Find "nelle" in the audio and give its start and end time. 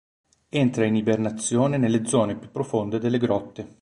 1.77-2.07